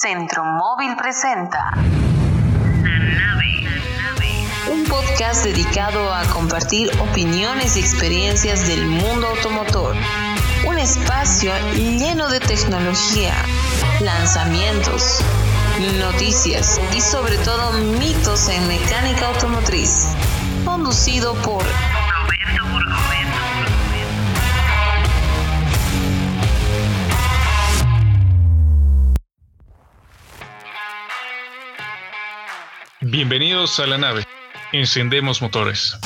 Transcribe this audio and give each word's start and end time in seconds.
Centro 0.00 0.44
Móvil 0.44 0.94
presenta 0.94 1.72
un 4.70 4.84
podcast 4.84 5.42
dedicado 5.42 6.14
a 6.14 6.22
compartir 6.26 6.88
opiniones 7.00 7.76
y 7.76 7.80
experiencias 7.80 8.68
del 8.68 8.86
mundo 8.86 9.26
automotor. 9.26 9.96
Un 10.68 10.78
espacio 10.78 11.52
lleno 11.74 12.28
de 12.28 12.38
tecnología, 12.38 13.34
lanzamientos, 13.98 15.20
noticias 15.98 16.80
y 16.96 17.00
sobre 17.00 17.36
todo 17.38 17.72
mitos 17.98 18.48
en 18.50 18.68
mecánica 18.68 19.26
automotriz. 19.26 20.10
Conducido 20.64 21.34
por 21.42 21.64
Roberto 21.64 23.27
Bienvenidos 33.00 33.78
a 33.78 33.86
la 33.86 33.96
nave. 33.96 34.24
Encendemos 34.72 35.40
motores. 35.40 35.96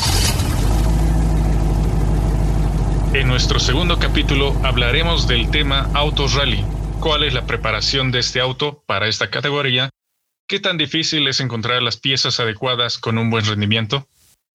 En 3.14 3.28
nuestro 3.28 3.58
segundo 3.58 3.98
capítulo 3.98 4.54
hablaremos 4.62 5.26
del 5.26 5.50
tema 5.50 5.88
Autos 5.94 6.34
Rally. 6.34 6.62
¿Cuál 7.00 7.24
es 7.24 7.32
la 7.32 7.46
preparación 7.46 8.12
de 8.12 8.18
este 8.18 8.40
auto 8.40 8.84
para 8.86 9.08
esta 9.08 9.30
categoría? 9.30 9.88
¿Qué 10.46 10.60
tan 10.60 10.76
difícil 10.76 11.26
es 11.28 11.40
encontrar 11.40 11.82
las 11.82 11.96
piezas 11.96 12.40
adecuadas 12.40 12.98
con 12.98 13.16
un 13.16 13.30
buen 13.30 13.46
rendimiento? 13.46 14.06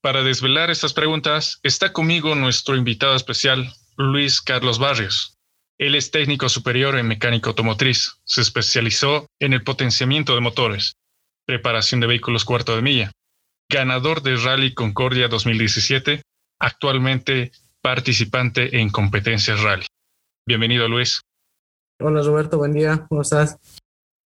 Para 0.03 0.21
desvelar 0.21 0.69
estas 0.69 0.93
preguntas 0.93 1.59
está 1.63 1.91
conmigo 1.91 2.35
nuestro 2.35 2.75
invitado 2.75 3.15
especial, 3.15 3.73
Luis 3.97 4.41
Carlos 4.41 4.77
Barrios. 4.77 5.33
Él 5.79 5.95
es 5.95 6.11
técnico 6.11 6.49
superior 6.49 6.99
en 6.99 7.07
mecánica 7.07 7.49
automotriz. 7.49 8.19
Se 8.25 8.41
especializó 8.41 9.25
en 9.39 9.53
el 9.53 9.63
potenciamiento 9.63 10.35
de 10.35 10.41
motores 10.41 10.97
preparación 11.47 12.01
de 12.01 12.07
vehículos 12.07 12.43
cuarto 12.43 12.75
de 12.75 12.81
milla, 12.81 13.11
ganador 13.71 14.21
de 14.21 14.35
Rally 14.35 14.73
Concordia 14.73 15.29
2017, 15.29 16.21
actualmente 16.59 17.51
participante 17.81 18.81
en 18.81 18.89
competencias 18.89 19.61
rally. 19.61 19.85
Bienvenido, 20.45 20.89
Luis. 20.89 21.21
Hola, 22.01 22.21
Roberto, 22.21 22.57
buen 22.57 22.73
día, 22.73 23.05
¿cómo 23.07 23.21
estás? 23.21 23.57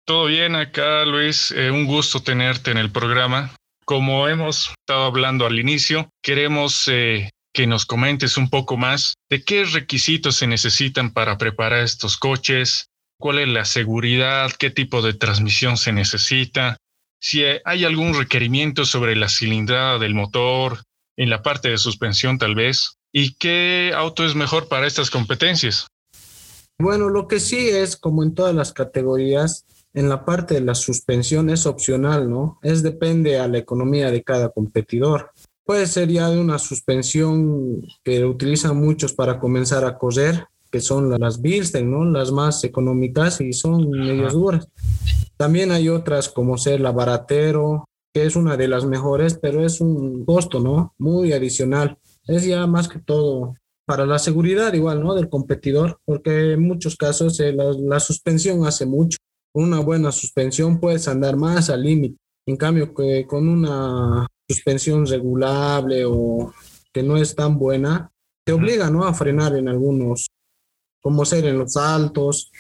Todo 0.07 0.27
bien 0.27 0.57
acá, 0.57 1.05
Luis. 1.05 1.53
Eh, 1.53 1.71
un 1.71 1.87
gusto 1.87 2.23
tenerte 2.23 2.71
en 2.71 2.79
el 2.79 2.91
programa. 2.91 3.55
Como 3.85 4.27
hemos 4.27 4.73
estado 4.81 5.05
hablando 5.05 5.45
al 5.45 5.59
inicio, 5.59 6.09
queremos 6.23 6.89
eh, 6.89 7.31
que 7.53 7.67
nos 7.67 7.85
comentes 7.85 8.39
un 8.39 8.49
poco 8.49 8.79
más 8.79 9.15
de 9.31 9.45
qué 9.45 9.65
requisitos 9.65 10.37
se 10.37 10.47
necesitan 10.47 11.13
para 11.13 11.37
preparar 11.37 11.83
estos 11.83 12.17
coches, 12.17 12.87
cuál 13.21 13.39
es 13.39 13.49
la 13.49 13.67
seguridad, 13.67 14.51
qué 14.59 14.71
tipo 14.71 15.03
de 15.03 15.13
transmisión 15.13 15.77
se 15.77 15.93
necesita, 15.93 16.79
si 17.23 17.45
hay 17.65 17.85
algún 17.85 18.15
requerimiento 18.15 18.85
sobre 18.85 19.15
la 19.15 19.29
cilindrada 19.29 20.01
del 20.01 20.13
motor, 20.13 20.83
en 21.17 21.31
la 21.31 21.43
parte 21.43 21.69
de 21.69 21.79
suspensión 21.79 22.37
tal 22.37 22.57
vez, 22.57 22.97
y 23.13 23.35
qué 23.35 23.93
auto 23.95 24.27
es 24.27 24.35
mejor 24.35 24.67
para 24.67 24.89
estas 24.89 25.09
competencias. 25.09 25.87
Bueno, 26.81 27.09
lo 27.09 27.29
que 27.29 27.39
sí 27.39 27.69
es, 27.69 27.97
como 27.97 28.25
en 28.25 28.35
todas 28.35 28.55
las 28.55 28.73
categorías, 28.73 29.65
en 29.95 30.09
la 30.09 30.25
parte 30.25 30.55
de 30.55 30.63
la 30.63 30.75
suspensión 30.75 31.49
es 31.49 31.65
opcional, 31.65 32.29
¿no? 32.29 32.59
Es 32.61 32.83
depende 32.83 33.39
a 33.39 33.47
la 33.47 33.59
economía 33.59 34.11
de 34.11 34.25
cada 34.25 34.49
competidor. 34.49 35.31
Puede 35.65 35.87
ser 35.87 36.09
ya 36.09 36.29
de 36.29 36.41
una 36.41 36.59
suspensión 36.59 37.87
que 38.03 38.25
utilizan 38.25 38.77
muchos 38.77 39.13
para 39.13 39.39
comenzar 39.39 39.85
a 39.85 39.97
correr, 39.97 40.47
que 40.73 40.81
son 40.81 41.11
las 41.21 41.43
Bilstein, 41.43 41.91
¿no? 41.91 42.05
Las 42.07 42.33
más 42.33 42.65
económicas 42.65 43.41
y 43.43 43.53
son 43.53 43.91
medias 43.91 44.33
duras. 44.33 44.67
También 45.37 45.71
hay 45.71 45.91
otras 45.91 46.31
como 46.31 46.57
ser 46.57 46.81
la 46.81 46.93
Baratero, 46.93 47.85
que 48.15 48.25
es 48.25 48.37
una 48.37 48.57
de 48.57 48.69
las 48.69 48.87
mejores, 48.87 49.39
pero 49.41 49.65
es 49.65 49.83
un 49.83 50.25
costo, 50.25 50.61
¿no? 50.61 50.95
Muy 50.99 51.35
adicional. 51.35 51.99
Es 52.27 52.47
ya 52.47 52.67
más 52.67 52.89
que 52.89 52.99
todo 52.99 53.55
para 53.85 54.07
la 54.07 54.19
seguridad 54.19 54.73
igual, 54.73 55.03
¿no? 55.03 55.15
Del 55.15 55.29
competidor, 55.29 56.01
porque 56.07 56.53
en 56.53 56.63
muchos 56.63 56.97
casos 56.97 57.39
eh, 57.41 57.53
la, 57.53 57.73
la, 57.73 58.01
suspensión 58.01 58.65
hace 58.65 58.87
mucho. 58.87 59.19
Una 59.55 59.81
buena 59.81 60.11
suspensión 60.11 60.81
puedes 60.81 61.07
andar 61.07 61.37
más 61.37 61.69
al 61.69 61.83
límite. 61.83 62.17
En 62.47 62.57
cambio, 62.57 62.95
que 62.95 63.27
con 63.27 63.47
una 63.47 64.27
suspensión 64.49 65.07
regulable 65.07 66.05
o 66.07 66.53
que 66.93 67.03
no 67.03 67.19
es 67.19 67.35
tan 67.35 67.59
buena, 67.59 68.11
te 68.45 68.53
obliga, 68.53 68.91
¿no? 68.91 69.05
A 69.05 69.13
frenar 69.13 69.55
en 69.57 69.69
algunos 69.69 70.29
como 71.03 71.27
ser 71.27 71.45
en 71.45 71.59
los 71.59 71.77
altos, 71.77 72.51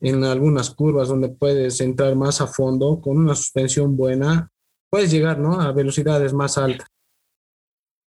en 0.00 0.24
algunas 0.24 0.70
curvas 0.70 1.08
donde 1.08 1.30
puedes 1.30 1.80
entrar 1.80 2.14
más 2.16 2.42
a 2.42 2.46
fondo 2.46 3.00
con 3.00 3.16
una 3.16 3.34
suspensión 3.34 3.96
buena, 3.96 4.50
puedes 4.90 5.10
llegar 5.10 5.38
¿no? 5.38 5.60
a 5.60 5.72
velocidades 5.72 6.34
más 6.34 6.58
altas. 6.58 6.88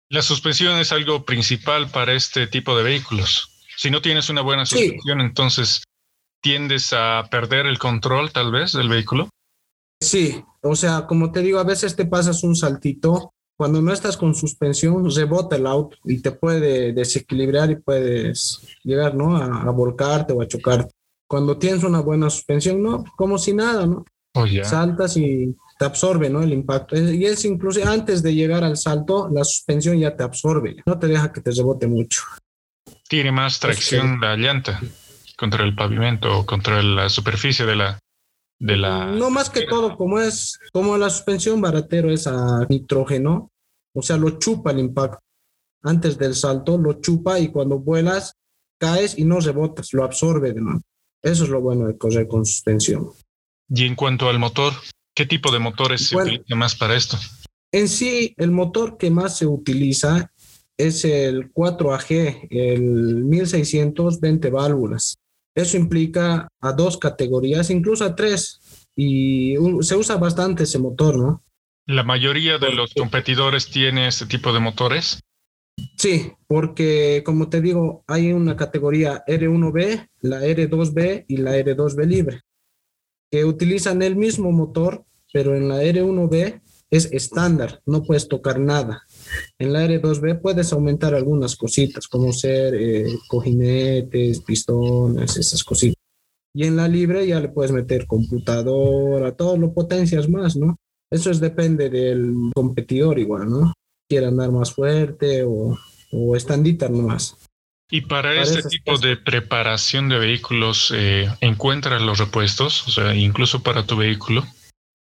La 0.09 0.21
suspensión 0.21 0.77
es 0.77 0.91
algo 0.91 1.23
principal 1.23 1.89
para 1.89 2.13
este 2.13 2.47
tipo 2.47 2.75
de 2.75 2.83
vehículos. 2.83 3.49
Si 3.77 3.89
no 3.89 4.01
tienes 4.01 4.29
una 4.29 4.41
buena 4.41 4.65
suspensión, 4.65 5.21
entonces 5.21 5.83
tiendes 6.41 6.93
a 6.93 7.27
perder 7.31 7.65
el 7.65 7.79
control 7.79 8.31
tal 8.31 8.51
vez 8.51 8.73
del 8.73 8.89
vehículo. 8.89 9.29
Sí, 10.01 10.43
o 10.61 10.75
sea, 10.75 11.05
como 11.07 11.31
te 11.31 11.41
digo, 11.41 11.59
a 11.59 11.63
veces 11.63 11.95
te 11.95 12.05
pasas 12.05 12.43
un 12.43 12.55
saltito 12.55 13.33
cuando 13.59 13.81
no 13.81 13.91
estás 13.91 14.15
con 14.15 14.33
suspensión, 14.33 15.13
rebota 15.13 15.57
el 15.57 15.67
auto 15.67 15.97
y 16.05 16.21
te 16.21 16.31
puede 16.31 16.93
desequilibrar 16.93 17.69
y 17.69 17.75
puedes 17.75 18.65
llegar, 18.85 19.15
¿no? 19.15 19.35
A, 19.35 19.69
volcarte 19.71 20.31
o 20.31 20.41
a 20.41 20.47
chocarte. 20.47 20.93
Cuando 21.27 21.57
tienes 21.57 21.83
una 21.83 21.99
buena 21.99 22.29
suspensión, 22.29 22.81
no, 22.81 23.03
como 23.17 23.37
si 23.37 23.51
nada, 23.51 23.85
¿no? 23.85 24.05
Oh, 24.35 24.45
Saltas 24.63 25.17
y 25.17 25.53
te 25.77 25.83
absorbe, 25.83 26.29
¿no? 26.29 26.41
El 26.41 26.53
impacto. 26.53 26.95
Y 26.95 27.25
es 27.25 27.43
incluso 27.43 27.85
antes 27.85 28.23
de 28.23 28.33
llegar 28.33 28.63
al 28.63 28.77
salto, 28.77 29.27
la 29.29 29.43
suspensión 29.43 29.99
ya 29.99 30.15
te 30.15 30.23
absorbe, 30.23 30.77
no 30.85 30.97
te 30.97 31.07
deja 31.07 31.33
que 31.33 31.41
te 31.41 31.51
rebote 31.51 31.85
mucho. 31.85 32.21
Tiene 33.09 33.33
más 33.33 33.59
tracción 33.59 34.21
la 34.21 34.37
llanta 34.37 34.79
contra 35.37 35.65
el 35.65 35.75
pavimento 35.75 36.39
o 36.39 36.45
contra 36.45 36.81
la 36.81 37.09
superficie 37.09 37.65
de 37.65 37.75
la, 37.75 37.99
de 38.59 38.77
la... 38.77 39.07
No 39.07 39.29
más 39.29 39.49
que 39.49 39.65
todo, 39.65 39.95
como 39.95 40.19
es, 40.19 40.59
como 40.71 40.97
la 40.97 41.09
suspensión 41.09 41.61
baratero 41.61 42.11
es 42.11 42.27
a 42.27 42.65
nitrógeno, 42.69 43.51
o 43.93 44.01
sea, 44.01 44.17
lo 44.17 44.37
chupa 44.37 44.71
el 44.71 44.79
impacto. 44.79 45.19
Antes 45.81 46.17
del 46.17 46.35
salto 46.35 46.77
lo 46.77 47.01
chupa 47.01 47.39
y 47.39 47.49
cuando 47.49 47.79
vuelas 47.79 48.35
caes 48.77 49.17
y 49.17 49.23
no 49.23 49.39
rebotas, 49.39 49.93
lo 49.93 50.03
absorbe 50.03 50.53
de 50.53 50.61
nuevo. 50.61 50.81
Eso 51.21 51.45
es 51.45 51.49
lo 51.49 51.61
bueno 51.61 51.87
de 51.87 51.97
correr 51.97 52.27
con 52.27 52.45
suspensión. 52.45 53.09
Y 53.69 53.85
en 53.85 53.95
cuanto 53.95 54.29
al 54.29 54.39
motor, 54.39 54.73
¿qué 55.15 55.25
tipo 55.25 55.51
de 55.51 55.59
motores 55.59 56.07
se 56.07 56.17
utiliza 56.17 56.55
más 56.55 56.75
para 56.75 56.95
esto? 56.95 57.17
En 57.71 57.87
sí, 57.87 58.33
el 58.37 58.51
motor 58.51 58.97
que 58.97 59.11
más 59.11 59.37
se 59.37 59.45
utiliza 59.45 60.31
es 60.77 61.05
el 61.05 61.53
4AG, 61.53 62.47
el 62.49 63.25
1620 63.25 64.49
válvulas. 64.49 65.17
Eso 65.59 65.77
implica 65.77 66.47
a 66.61 66.71
dos 66.71 66.97
categorías, 66.97 67.69
incluso 67.69 68.05
a 68.05 68.15
tres, 68.15 68.61
y 68.95 69.55
se 69.81 69.95
usa 69.95 70.17
bastante 70.17 70.63
ese 70.63 70.79
motor, 70.79 71.17
¿no? 71.17 71.43
¿La 71.85 72.03
mayoría 72.03 72.57
de 72.57 72.71
los 72.71 72.93
competidores 72.93 73.69
tiene 73.69 74.07
este 74.07 74.25
tipo 74.25 74.53
de 74.53 74.59
motores? 74.59 75.19
Sí, 75.97 76.31
porque 76.47 77.23
como 77.25 77.49
te 77.49 77.61
digo, 77.61 78.03
hay 78.07 78.31
una 78.31 78.55
categoría 78.55 79.23
R1B, 79.25 80.07
la 80.21 80.41
R2B 80.41 81.25
y 81.27 81.37
la 81.37 81.57
R2B 81.57 82.05
libre, 82.05 82.41
que 83.31 83.45
utilizan 83.45 84.01
el 84.01 84.15
mismo 84.15 84.51
motor, 84.51 85.05
pero 85.33 85.55
en 85.55 85.67
la 85.67 85.81
R1B 85.83 86.61
es 86.89 87.11
estándar, 87.11 87.81
no 87.85 88.03
puedes 88.03 88.27
tocar 88.27 88.59
nada. 88.59 89.03
En 89.57 89.73
la 89.73 89.85
R2B 89.85 90.41
puedes 90.41 90.71
aumentar 90.73 91.13
algunas 91.13 91.55
cositas, 91.55 92.07
como 92.07 92.33
ser 92.33 92.75
eh, 92.75 93.17
cojinetes, 93.27 94.41
pistones, 94.41 95.37
esas 95.37 95.63
cositas. 95.63 95.95
Y 96.53 96.65
en 96.65 96.75
la 96.75 96.87
libre 96.87 97.27
ya 97.27 97.39
le 97.39 97.49
puedes 97.49 97.71
meter 97.71 98.07
computadora, 98.07 99.35
todo 99.35 99.57
lo 99.57 99.73
potencias 99.73 100.29
más, 100.29 100.55
¿no? 100.55 100.77
Eso 101.11 101.31
es 101.31 101.39
depende 101.39 101.89
del 101.89 102.33
competidor 102.53 103.19
igual, 103.19 103.49
¿no? 103.49 103.73
Quiere 104.09 104.27
andar 104.27 104.51
más 104.51 104.73
fuerte 104.73 105.43
o, 105.43 105.77
o 106.11 106.35
estandita 106.35 106.89
nomás. 106.89 107.35
Y 107.91 108.01
para, 108.01 108.39
este 108.39 108.61
tipo 108.63 108.99
de 108.99 109.17
preparación 109.17 110.09
de 110.09 110.19
vehículos, 110.19 110.93
eh, 110.95 111.27
¿encuentras 111.41 112.01
los 112.01 112.19
repuestos? 112.19 112.87
O 112.87 112.91
sea, 112.91 113.15
incluso 113.15 113.63
para 113.63 113.83
tu 113.83 113.97
vehículo. 113.97 114.45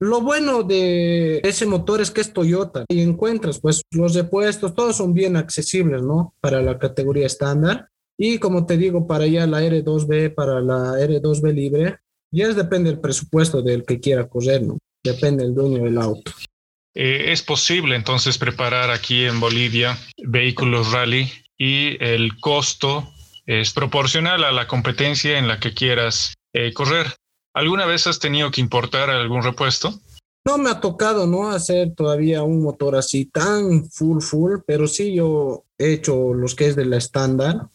Lo 0.04 0.20
bueno 0.20 0.64
de 0.64 1.38
ese 1.44 1.64
motor 1.64 2.02
es 2.02 2.10
que 2.10 2.20
es 2.20 2.34
Toyota 2.34 2.84
y 2.90 3.00
encuentras 3.00 3.58
pues 3.58 3.80
los 3.90 4.14
repuestos, 4.14 4.74
todos 4.74 4.98
son 4.98 5.14
bien 5.14 5.34
accesibles, 5.34 6.02
¿no? 6.02 6.34
Para 6.42 6.60
la 6.60 6.78
categoría 6.78 7.24
estándar. 7.24 7.88
Y 8.18 8.36
como 8.36 8.66
te 8.66 8.76
digo, 8.76 9.06
para 9.06 9.26
ya 9.26 9.46
la 9.46 9.62
R2B, 9.62 10.34
para 10.34 10.60
la 10.60 10.98
R2B 10.98 11.54
libre, 11.54 12.00
ya 12.30 12.48
es, 12.48 12.54
depende 12.54 12.90
del 12.90 13.00
presupuesto 13.00 13.62
del 13.62 13.86
que 13.86 13.98
quiera 13.98 14.28
correr, 14.28 14.60
¿no? 14.60 14.76
Depende 15.02 15.42
del 15.42 15.54
dueño 15.54 15.82
del 15.82 15.96
auto. 15.96 16.32
Eh, 16.94 17.32
es 17.32 17.40
posible 17.40 17.96
entonces 17.96 18.36
preparar 18.36 18.90
aquí 18.90 19.24
en 19.24 19.40
Bolivia 19.40 19.96
vehículos 20.22 20.92
rally 20.92 21.32
y 21.56 21.96
el 22.04 22.38
costo 22.40 23.10
es 23.46 23.72
proporcional 23.72 24.44
a 24.44 24.52
la 24.52 24.66
competencia 24.66 25.38
en 25.38 25.48
la 25.48 25.58
que 25.60 25.72
quieras 25.72 26.34
eh, 26.52 26.74
correr. 26.74 27.06
¿Alguna 27.54 27.86
vez 27.86 28.06
has 28.08 28.18
tenido 28.18 28.50
que 28.50 28.60
importar 28.60 29.10
algún 29.10 29.42
repuesto? 29.42 29.94
No 30.44 30.58
me 30.58 30.70
ha 30.70 30.80
tocado, 30.80 31.26
¿no? 31.26 31.50
Hacer 31.50 31.94
todavía 31.94 32.42
un 32.42 32.62
motor 32.62 32.96
así 32.96 33.26
tan 33.26 33.88
full, 33.90 34.20
full, 34.20 34.58
pero 34.66 34.88
sí 34.88 35.14
yo 35.14 35.64
he 35.78 35.92
hecho 35.92 36.34
los 36.34 36.54
que 36.54 36.66
es 36.66 36.76
de 36.76 36.84
la 36.84 36.96
estándar, 36.96 37.68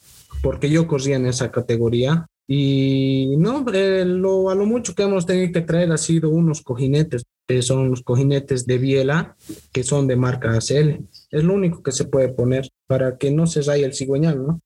porque 0.44 0.70
yo 0.70 0.86
corría 0.86 1.16
en 1.16 1.26
esa 1.26 1.50
categoría. 1.50 2.28
Y 2.46 3.36
no, 3.38 3.66
eh, 3.74 4.04
lo, 4.06 4.50
a 4.50 4.56
lo 4.56 4.66
mucho 4.66 4.94
que 4.94 5.04
hemos 5.04 5.26
tenido 5.26 5.54
que 5.54 5.62
traer 5.62 5.92
ha 5.92 5.98
sido 5.98 6.30
unos 6.30 6.62
cojinetes, 6.62 7.24
que 7.48 7.62
son 7.62 7.90
los 7.90 8.04
cojinetes 8.04 8.66
de 8.66 8.78
biela, 8.78 9.36
que 9.72 9.84
son 9.84 10.08
de 10.08 10.18
marca 10.18 10.52
ACL. 10.52 11.06
Es 11.32 11.44
lo 11.44 11.54
único 11.54 11.82
que 11.82 11.92
se 11.92 12.06
puede 12.06 12.30
poner 12.30 12.68
para 12.86 13.18
que 13.18 13.32
no 13.32 13.48
se 13.48 13.62
raye 13.62 13.86
el 13.86 13.96
cigüeñal, 13.96 14.46
¿no? 14.46 14.62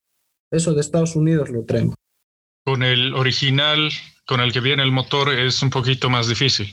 Eso 0.51 0.74
de 0.74 0.81
Estados 0.81 1.15
Unidos 1.15 1.50
lo 1.50 1.65
traemos. 1.65 1.95
Con 2.65 2.83
el 2.83 3.13
original, 3.13 3.92
con 4.25 4.40
el 4.40 4.52
que 4.52 4.60
viene 4.60 4.84
el 4.84 4.92
motor, 4.92 5.34
es 5.34 5.62
un 5.62 5.70
poquito 5.70 6.10
más 6.10 6.28
difícil. 6.28 6.68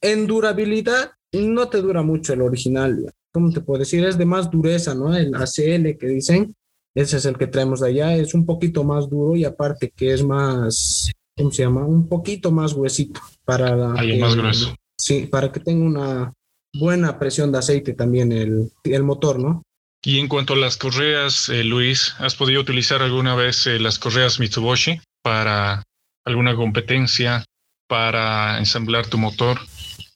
En 0.00 0.26
durabilidad, 0.26 1.12
no 1.32 1.68
te 1.68 1.80
dura 1.80 2.02
mucho 2.02 2.32
el 2.32 2.42
original. 2.42 3.12
¿Cómo 3.32 3.50
te 3.52 3.60
puedo 3.60 3.80
decir? 3.80 4.04
Es 4.04 4.16
de 4.16 4.26
más 4.26 4.50
dureza, 4.50 4.94
¿no? 4.94 5.14
El 5.14 5.34
ACL 5.34 5.96
que 5.98 6.06
dicen, 6.06 6.54
ese 6.94 7.16
es 7.16 7.24
el 7.24 7.36
que 7.36 7.48
traemos 7.48 7.80
de 7.80 7.88
allá, 7.88 8.14
es 8.14 8.34
un 8.34 8.46
poquito 8.46 8.84
más 8.84 9.08
duro 9.10 9.34
y 9.34 9.44
aparte 9.44 9.92
que 9.94 10.12
es 10.12 10.22
más, 10.22 11.10
¿cómo 11.36 11.50
se 11.50 11.62
llama? 11.64 11.84
Un 11.84 12.08
poquito 12.08 12.52
más 12.52 12.72
huesito 12.72 13.20
para... 13.44 13.94
Ahí 13.94 14.18
más 14.18 14.36
grueso. 14.36 14.74
Sí, 14.96 15.26
para 15.26 15.50
que 15.50 15.60
tenga 15.60 15.84
una 15.84 16.32
buena 16.72 17.18
presión 17.18 17.50
de 17.50 17.58
aceite 17.58 17.94
también 17.94 18.30
el, 18.30 18.70
el 18.84 19.02
motor, 19.02 19.40
¿no? 19.40 19.62
Y 20.04 20.18
en 20.18 20.28
cuanto 20.28 20.52
a 20.52 20.56
las 20.56 20.76
correas, 20.76 21.48
eh, 21.48 21.64
Luis, 21.64 22.14
¿has 22.18 22.34
podido 22.34 22.60
utilizar 22.60 23.02
alguna 23.02 23.34
vez 23.34 23.66
eh, 23.66 23.80
las 23.80 23.98
correas 23.98 24.38
Mitsubishi 24.38 25.00
para 25.22 25.82
alguna 26.24 26.54
competencia, 26.54 27.44
para 27.86 28.58
ensamblar 28.58 29.06
tu 29.06 29.18
motor? 29.18 29.60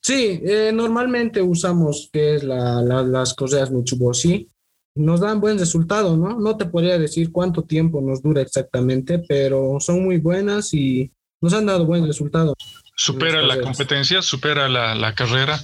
Sí, 0.03 0.41
eh, 0.43 0.71
normalmente 0.73 1.43
usamos 1.43 2.09
que 2.13 2.37
es 2.37 2.43
la, 2.43 2.83
las 2.83 3.35
correas 3.35 3.71
Mitsubishi. 3.71 4.49
Nos 4.95 5.21
dan 5.21 5.41
buen 5.41 5.59
resultado, 5.59 6.17
¿no? 6.17 6.41
No 6.41 6.57
te 6.57 6.65
podría 6.65 6.99
decir 6.99 7.31
cuánto 7.31 7.63
tiempo 7.63 8.01
nos 8.01 8.23
dura 8.23 8.43
exactamente, 8.43 9.21
pero 9.21 9.77
son 9.81 10.05
muy 10.05 10.19
buenas 10.19 10.75
y 10.75 11.13
nos 11.41 11.53
han 11.53 11.67
dado 11.67 11.85
buen 11.85 12.07
resultado. 12.07 12.55
¿Supera 12.97 13.43
la 13.43 13.61
competencia? 13.61 14.23
¿Supera 14.23 14.69
la, 14.69 14.95
la 14.95 15.15
carrera? 15.15 15.61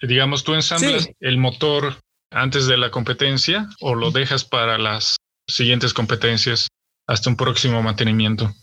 Digamos, 0.00 0.44
tú 0.44 0.54
ensamblas 0.54 1.10
el 1.20 1.36
motor 1.36 1.96
antes 2.30 2.66
de 2.66 2.78
la 2.78 2.90
competencia 2.90 3.68
o 3.80 3.94
lo 3.94 4.10
dejas 4.10 4.44
para 4.44 4.78
las 4.78 5.16
siguientes 5.46 5.92
competencias 5.92 6.68
hasta 7.06 7.28
un 7.30 7.36
próximo 7.36 7.82
mantenimiento? 7.82 8.54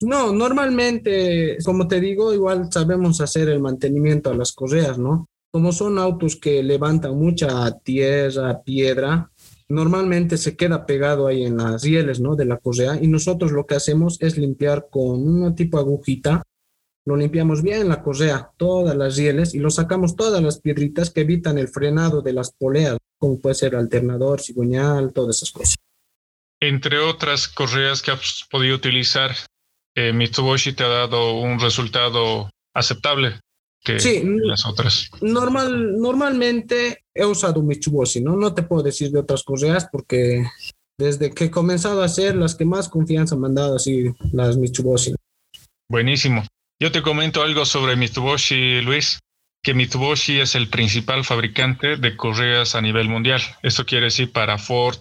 No, 0.00 0.32
normalmente, 0.32 1.58
como 1.64 1.88
te 1.88 2.00
digo, 2.00 2.34
igual 2.34 2.68
sabemos 2.70 3.20
hacer 3.20 3.48
el 3.48 3.60
mantenimiento 3.60 4.30
a 4.30 4.34
las 4.34 4.52
correas, 4.52 4.98
¿no? 4.98 5.28
Como 5.50 5.72
son 5.72 5.98
autos 5.98 6.36
que 6.36 6.62
levantan 6.62 7.16
mucha 7.16 7.70
tierra, 7.78 8.62
piedra, 8.62 9.30
normalmente 9.68 10.36
se 10.36 10.56
queda 10.56 10.84
pegado 10.86 11.26
ahí 11.26 11.44
en 11.44 11.56
las 11.56 11.82
rieles, 11.82 12.20
¿no? 12.20 12.36
De 12.36 12.44
la 12.44 12.58
correa 12.58 12.98
y 13.00 13.08
nosotros 13.08 13.52
lo 13.52 13.66
que 13.66 13.76
hacemos 13.76 14.18
es 14.20 14.36
limpiar 14.36 14.88
con 14.90 15.26
una 15.26 15.54
tipo 15.54 15.78
agujita, 15.78 16.42
lo 17.06 17.16
limpiamos 17.16 17.62
bien 17.62 17.88
la 17.88 18.02
correa, 18.02 18.50
todas 18.56 18.96
las 18.96 19.16
rieles 19.16 19.54
y 19.54 19.58
lo 19.58 19.70
sacamos 19.70 20.16
todas 20.16 20.42
las 20.42 20.60
piedritas 20.60 21.10
que 21.10 21.20
evitan 21.20 21.58
el 21.58 21.68
frenado 21.68 22.22
de 22.22 22.32
las 22.32 22.52
poleas, 22.52 22.98
como 23.18 23.40
puede 23.40 23.54
ser 23.54 23.76
alternador, 23.76 24.40
cigüeñal, 24.40 25.12
todas 25.12 25.36
esas 25.36 25.50
cosas. 25.50 25.76
Entre 26.60 26.98
otras 26.98 27.48
correas 27.48 28.00
que 28.00 28.10
has 28.10 28.44
podido 28.50 28.76
utilizar, 28.76 29.32
eh, 29.94 30.12
Mitsubishi 30.12 30.72
te 30.72 30.84
ha 30.84 30.88
dado 30.88 31.34
un 31.34 31.60
resultado 31.60 32.50
aceptable 32.74 33.40
que 33.82 33.98
las 34.44 34.64
otras. 34.64 35.10
Normal, 35.20 35.98
normalmente 35.98 37.04
he 37.14 37.24
usado 37.24 37.62
Mitsubishi, 37.62 38.20
¿no? 38.20 38.34
No 38.36 38.54
te 38.54 38.62
puedo 38.62 38.82
decir 38.82 39.10
de 39.10 39.20
otras 39.20 39.42
correas 39.42 39.86
porque 39.92 40.44
desde 40.98 41.30
que 41.30 41.44
he 41.44 41.50
comenzado 41.50 42.02
a 42.02 42.06
hacer 42.06 42.34
las 42.34 42.54
que 42.54 42.64
más 42.64 42.88
confianza 42.88 43.36
me 43.36 43.48
han 43.48 43.54
dado 43.54 43.76
así 43.76 44.12
las 44.32 44.56
Mitsubishi. 44.56 45.14
Buenísimo. 45.88 46.44
Yo 46.80 46.90
te 46.90 47.02
comento 47.02 47.42
algo 47.42 47.66
sobre 47.66 47.94
Mitsubishi, 47.94 48.80
Luis, 48.80 49.20
que 49.62 49.74
Mitsubishi 49.74 50.40
es 50.40 50.54
el 50.54 50.68
principal 50.68 51.24
fabricante 51.24 51.96
de 51.96 52.16
correas 52.16 52.74
a 52.74 52.80
nivel 52.80 53.08
mundial. 53.08 53.42
Esto 53.62 53.84
quiere 53.84 54.06
decir 54.06 54.32
para 54.32 54.58
Ford, 54.58 54.98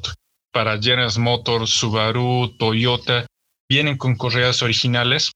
para 0.52 0.80
General 0.80 1.12
Motors, 1.18 1.70
Subaru, 1.70 2.56
Toyota 2.58 3.26
vienen 3.74 3.98
con 3.98 4.16
correas 4.16 4.62
originales, 4.62 5.32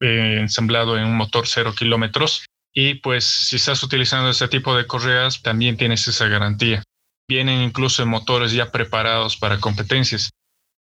eh, 0.00 0.36
ensamblado 0.38 0.98
en 0.98 1.04
un 1.04 1.16
motor 1.16 1.46
cero 1.46 1.74
kilómetros. 1.74 2.44
Y 2.74 2.96
pues 2.96 3.24
si 3.24 3.56
estás 3.56 3.82
utilizando 3.82 4.28
ese 4.28 4.46
tipo 4.46 4.76
de 4.76 4.86
correas, 4.86 5.40
también 5.40 5.78
tienes 5.78 6.06
esa 6.06 6.28
garantía. 6.28 6.82
Vienen 7.26 7.62
incluso 7.62 8.02
en 8.02 8.10
motores 8.10 8.52
ya 8.52 8.70
preparados 8.70 9.38
para 9.38 9.58
competencias. 9.58 10.30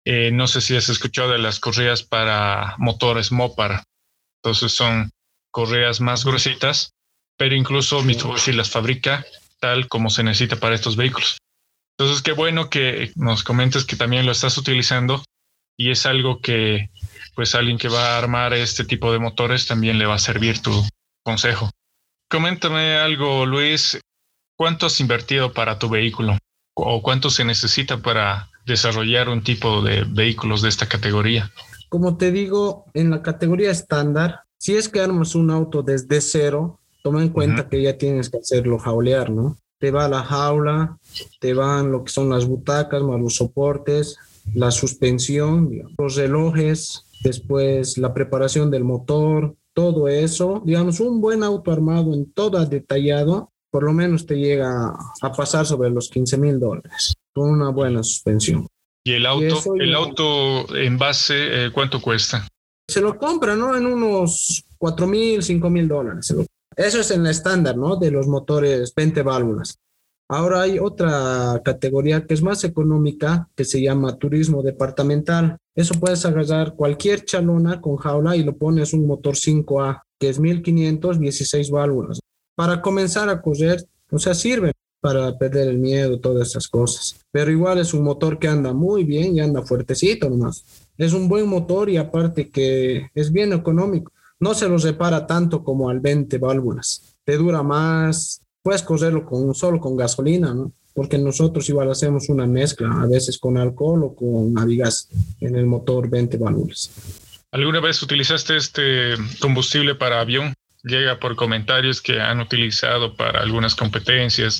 Eh, 0.04 0.32
no 0.32 0.48
sé 0.48 0.60
si 0.60 0.76
has 0.76 0.88
escuchado 0.88 1.30
de 1.30 1.38
las 1.38 1.60
correas 1.60 2.02
para 2.02 2.74
motores 2.78 3.30
Mopar. 3.30 3.84
Entonces 4.42 4.72
son 4.72 5.10
correas 5.52 6.00
más 6.00 6.24
gruesitas, 6.24 6.90
pero 7.38 7.54
incluso 7.54 8.02
Mitsubishi 8.02 8.52
las 8.52 8.70
fabrica 8.70 9.24
tal 9.60 9.88
como 9.88 10.10
se 10.10 10.24
necesita 10.24 10.56
para 10.56 10.74
estos 10.74 10.96
vehículos. 10.96 11.38
Entonces, 11.98 12.22
qué 12.22 12.32
bueno 12.32 12.68
que 12.68 13.12
nos 13.14 13.42
comentes 13.42 13.84
que 13.84 13.96
también 13.96 14.26
lo 14.26 14.32
estás 14.32 14.58
utilizando 14.58 15.24
y 15.76 15.90
es 15.90 16.06
algo 16.06 16.40
que 16.40 16.90
pues 17.34 17.54
alguien 17.54 17.78
que 17.78 17.88
va 17.88 18.14
a 18.14 18.18
armar 18.18 18.54
este 18.54 18.84
tipo 18.84 19.12
de 19.12 19.18
motores 19.18 19.66
también 19.66 19.98
le 19.98 20.06
va 20.06 20.14
a 20.14 20.18
servir 20.18 20.60
tu 20.62 20.72
consejo. 21.22 21.70
Coméntame 22.30 22.96
algo, 22.96 23.44
Luis, 23.44 24.00
¿cuánto 24.56 24.86
has 24.86 24.98
invertido 25.00 25.52
para 25.52 25.78
tu 25.78 25.88
vehículo 25.88 26.38
o 26.74 27.02
cuánto 27.02 27.30
se 27.30 27.44
necesita 27.44 27.98
para 27.98 28.48
desarrollar 28.64 29.28
un 29.28 29.42
tipo 29.42 29.82
de 29.82 30.04
vehículos 30.08 30.62
de 30.62 30.70
esta 30.70 30.88
categoría? 30.88 31.52
Como 31.88 32.16
te 32.16 32.32
digo, 32.32 32.86
en 32.94 33.10
la 33.10 33.22
categoría 33.22 33.70
estándar, 33.70 34.40
si 34.58 34.74
es 34.76 34.88
que 34.88 35.00
armas 35.00 35.34
un 35.34 35.50
auto 35.50 35.82
desde 35.82 36.20
cero, 36.20 36.80
toma 37.02 37.22
en 37.22 37.28
cuenta 37.28 37.68
que 37.68 37.82
ya 37.82 37.96
tienes 37.96 38.30
que 38.30 38.38
hacerlo 38.38 38.78
jaulear, 38.78 39.30
¿no? 39.30 39.56
Te 39.78 39.90
va 39.90 40.08
la 40.08 40.24
jaula, 40.24 40.98
te 41.38 41.54
van 41.54 41.92
lo 41.92 42.02
que 42.02 42.10
son 42.10 42.30
las 42.30 42.46
butacas, 42.46 43.02
más 43.02 43.20
los 43.20 43.36
soportes, 43.36 44.18
la 44.54 44.70
suspensión, 44.70 45.70
los 45.98 46.16
relojes, 46.16 47.04
después 47.22 47.98
la 47.98 48.14
preparación 48.14 48.70
del 48.70 48.84
motor, 48.84 49.54
todo 49.74 50.08
eso, 50.08 50.62
digamos, 50.64 51.00
un 51.00 51.20
buen 51.20 51.42
auto 51.42 51.70
armado 51.70 52.14
en 52.14 52.32
todo 52.32 52.64
detallado, 52.64 53.52
por 53.70 53.82
lo 53.82 53.92
menos 53.92 54.24
te 54.24 54.36
llega 54.36 54.94
a 55.20 55.32
pasar 55.32 55.66
sobre 55.66 55.90
los 55.90 56.08
15 56.08 56.38
mil 56.38 56.58
dólares 56.58 57.14
con 57.34 57.50
una 57.50 57.68
buena 57.68 58.02
suspensión. 58.02 58.66
¿Y 59.04 59.12
el 59.12 59.26
auto, 59.26 59.74
el 59.78 59.94
auto 59.94 60.74
en 60.74 60.96
base, 60.96 61.66
eh, 61.66 61.70
cuánto 61.70 62.00
cuesta? 62.00 62.48
Se 62.88 63.00
lo 63.00 63.18
compra, 63.18 63.54
¿no? 63.54 63.76
En 63.76 63.86
unos 63.86 64.64
4 64.78 65.06
mil, 65.06 65.42
5 65.42 65.70
mil 65.70 65.86
dólares. 65.86 66.34
Eso 66.74 67.00
es 67.00 67.10
en 67.10 67.22
la 67.22 67.30
estándar, 67.30 67.76
¿no? 67.76 67.96
De 67.96 68.10
los 68.10 68.26
motores 68.26 68.94
20 68.94 69.22
válvulas. 69.22 69.78
Ahora 70.28 70.62
hay 70.62 70.78
otra 70.80 71.60
categoría 71.64 72.26
que 72.26 72.34
es 72.34 72.42
más 72.42 72.64
económica, 72.64 73.48
que 73.54 73.64
se 73.64 73.80
llama 73.80 74.18
turismo 74.18 74.62
departamental. 74.62 75.56
Eso 75.74 75.94
puedes 76.00 76.24
agarrar 76.26 76.74
cualquier 76.74 77.24
chalona 77.24 77.80
con 77.80 77.96
jaula 77.96 78.36
y 78.36 78.42
lo 78.42 78.56
pones 78.56 78.92
un 78.92 79.06
motor 79.06 79.36
5A, 79.36 80.02
que 80.18 80.28
es 80.28 80.40
1516 80.40 81.70
válvulas. 81.70 82.20
Para 82.56 82.82
comenzar 82.82 83.28
a 83.28 83.40
correr, 83.40 83.86
o 84.10 84.18
sea, 84.18 84.34
sirve 84.34 84.72
para 85.00 85.38
perder 85.38 85.68
el 85.68 85.78
miedo, 85.78 86.18
todas 86.18 86.48
esas 86.48 86.66
cosas. 86.66 87.20
Pero 87.30 87.52
igual 87.52 87.78
es 87.78 87.94
un 87.94 88.02
motor 88.02 88.40
que 88.40 88.48
anda 88.48 88.72
muy 88.72 89.04
bien 89.04 89.36
y 89.36 89.40
anda 89.40 89.62
fuertecito 89.62 90.28
nomás. 90.28 90.64
Es 90.98 91.12
un 91.12 91.28
buen 91.28 91.46
motor 91.46 91.88
y 91.88 91.98
aparte 91.98 92.50
que 92.50 93.10
es 93.14 93.30
bien 93.30 93.52
económico. 93.52 94.10
No 94.40 94.54
se 94.54 94.68
lo 94.68 94.78
repara 94.78 95.26
tanto 95.26 95.62
como 95.62 95.88
al 95.88 96.00
20 96.00 96.38
válvulas. 96.38 97.16
Te 97.24 97.36
dura 97.36 97.62
más, 97.62 98.42
puedes 98.66 98.82
correrlo 98.82 99.24
con, 99.24 99.54
solo 99.54 99.78
con 99.78 99.96
gasolina, 99.96 100.52
¿no? 100.52 100.72
Porque 100.92 101.18
nosotros 101.18 101.68
igual 101.68 101.88
hacemos 101.88 102.28
una 102.28 102.48
mezcla, 102.48 102.90
a 103.00 103.06
veces 103.06 103.38
con 103.38 103.56
alcohol 103.56 104.02
o 104.02 104.16
con 104.16 104.58
avigas 104.58 105.08
en 105.40 105.54
el 105.54 105.66
motor 105.66 106.10
20 106.10 106.36
válvulas. 106.36 106.90
¿Alguna 107.52 107.78
vez 107.78 108.02
utilizaste 108.02 108.56
este 108.56 109.14
combustible 109.38 109.94
para 109.94 110.20
avión? 110.20 110.52
Llega 110.82 111.20
por 111.20 111.36
comentarios 111.36 112.02
que 112.02 112.20
han 112.20 112.40
utilizado 112.40 113.14
para 113.14 113.40
algunas 113.40 113.76
competencias, 113.76 114.58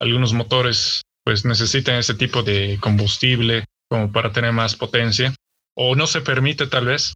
algunos 0.00 0.34
motores 0.34 1.00
pues 1.24 1.46
necesitan 1.46 1.94
ese 1.94 2.12
tipo 2.12 2.42
de 2.42 2.76
combustible 2.82 3.64
como 3.88 4.12
para 4.12 4.34
tener 4.34 4.52
más 4.52 4.76
potencia. 4.76 5.34
¿O 5.74 5.96
no 5.96 6.06
se 6.06 6.20
permite 6.20 6.66
tal 6.66 6.84
vez? 6.84 7.14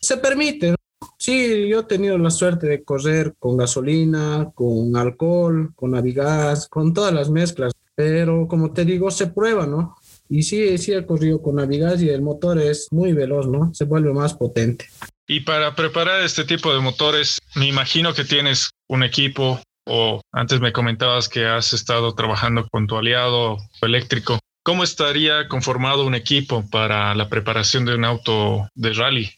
Se 0.00 0.16
permite, 0.16 0.74
Sí, 1.22 1.68
yo 1.68 1.78
he 1.78 1.84
tenido 1.84 2.18
la 2.18 2.32
suerte 2.32 2.66
de 2.66 2.82
correr 2.82 3.34
con 3.38 3.56
gasolina, 3.56 4.50
con 4.56 4.96
alcohol, 4.96 5.72
con 5.76 5.94
avigas, 5.94 6.66
con 6.68 6.92
todas 6.92 7.14
las 7.14 7.30
mezclas, 7.30 7.72
pero 7.94 8.48
como 8.48 8.72
te 8.72 8.84
digo, 8.84 9.08
se 9.08 9.28
prueba, 9.28 9.64
¿no? 9.64 9.94
Y 10.28 10.42
sí, 10.42 10.76
sí 10.78 10.92
he 10.92 11.06
corrido 11.06 11.40
con 11.40 11.60
avigas 11.60 12.02
y 12.02 12.08
el 12.08 12.22
motor 12.22 12.58
es 12.58 12.88
muy 12.90 13.12
veloz, 13.12 13.46
¿no? 13.46 13.72
Se 13.72 13.84
vuelve 13.84 14.12
más 14.12 14.34
potente. 14.34 14.86
Y 15.28 15.38
para 15.42 15.76
preparar 15.76 16.24
este 16.24 16.42
tipo 16.42 16.74
de 16.74 16.80
motores, 16.80 17.38
me 17.54 17.68
imagino 17.68 18.14
que 18.14 18.24
tienes 18.24 18.70
un 18.88 19.04
equipo 19.04 19.60
o 19.86 20.22
antes 20.32 20.58
me 20.58 20.72
comentabas 20.72 21.28
que 21.28 21.46
has 21.46 21.72
estado 21.72 22.16
trabajando 22.16 22.66
con 22.68 22.88
tu 22.88 22.96
aliado 22.96 23.58
eléctrico. 23.80 24.40
¿Cómo 24.64 24.82
estaría 24.82 25.46
conformado 25.46 26.04
un 26.04 26.16
equipo 26.16 26.68
para 26.68 27.14
la 27.14 27.28
preparación 27.28 27.84
de 27.84 27.94
un 27.94 28.04
auto 28.04 28.66
de 28.74 28.92
rally? 28.92 29.30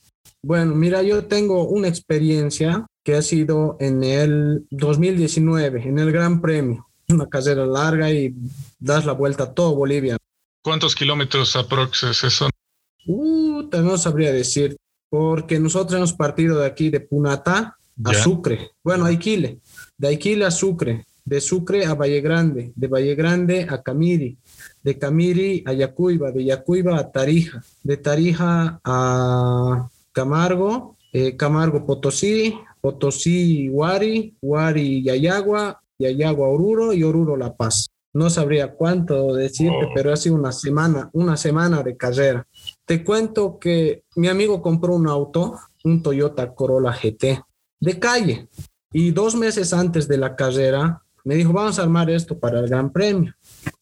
Bueno, 0.44 0.74
mira, 0.74 1.02
yo 1.02 1.24
tengo 1.24 1.66
una 1.68 1.88
experiencia 1.88 2.86
que 3.02 3.14
ha 3.14 3.22
sido 3.22 3.78
en 3.80 4.04
el 4.04 4.66
2019, 4.70 5.88
en 5.88 5.98
el 5.98 6.12
Gran 6.12 6.42
Premio. 6.42 6.86
Una 7.08 7.26
carrera 7.30 7.64
larga 7.64 8.10
y 8.10 8.34
das 8.78 9.06
la 9.06 9.12
vuelta 9.12 9.44
a 9.44 9.54
todo 9.54 9.74
Bolivia. 9.74 10.18
¿Cuántos 10.62 10.94
kilómetros 10.94 11.56
aproximadamente 11.56 12.30
son? 12.30 12.50
Uh, 13.06 13.62
no 13.72 13.96
sabría 13.96 14.32
decir, 14.32 14.76
porque 15.08 15.58
nosotros 15.58 15.96
hemos 15.96 16.12
partido 16.12 16.58
de 16.58 16.66
aquí 16.66 16.90
de 16.90 17.00
Punata 17.00 17.78
a 18.04 18.14
Sucre. 18.14 18.72
Bueno, 18.82 19.06
a 19.06 19.12
Iquile. 19.12 19.60
De 19.96 20.12
Iquile 20.12 20.44
a 20.44 20.50
Sucre. 20.50 21.06
De 21.24 21.40
Sucre 21.40 21.86
a 21.86 21.94
Valle 21.94 22.20
Grande. 22.20 22.70
De 22.76 22.86
Valle 22.86 23.14
Grande 23.14 23.66
a 23.66 23.82
Camiri. 23.82 24.36
De 24.82 24.98
Camiri 24.98 25.64
a 25.64 25.72
Yacuiba. 25.72 26.32
De 26.32 26.44
Yacuiba 26.44 26.98
a 26.98 27.10
Tarija. 27.10 27.64
De 27.82 27.96
Tarija 27.96 28.78
a 28.84 29.88
Camargo. 30.14 30.96
Eh, 31.12 31.36
Camargo 31.36 31.84
Potosí. 31.84 32.54
Potosí 32.80 33.68
Huari. 33.68 34.34
Huari 34.40 35.02
Yayagua. 35.02 35.82
Yayagua 35.98 36.48
Oruro 36.48 36.92
y 36.94 37.02
Oruro 37.02 37.36
La 37.36 37.54
Paz. 37.54 37.90
No 38.14 38.30
sabría 38.30 38.72
cuánto 38.74 39.34
decirte, 39.34 39.86
oh. 39.86 39.92
pero 39.94 40.12
ha 40.12 40.16
sido 40.16 40.36
una 40.36 40.52
semana, 40.52 41.10
una 41.12 41.36
semana 41.36 41.82
de 41.82 41.96
carrera. 41.96 42.46
Te 42.84 43.02
cuento 43.02 43.58
que 43.58 44.04
mi 44.14 44.28
amigo 44.28 44.62
compró 44.62 44.94
un 44.94 45.08
auto, 45.08 45.58
un 45.82 46.00
Toyota 46.00 46.54
Corolla 46.54 46.92
GT, 46.92 47.42
de 47.80 47.98
calle. 47.98 48.48
Y 48.92 49.10
dos 49.10 49.34
meses 49.34 49.72
antes 49.72 50.06
de 50.06 50.16
la 50.16 50.36
carrera, 50.36 51.02
me 51.24 51.34
dijo, 51.34 51.52
vamos 51.52 51.78
a 51.78 51.82
armar 51.82 52.08
esto 52.08 52.38
para 52.38 52.60
el 52.60 52.68
Gran 52.68 52.92
Premio. 52.92 53.34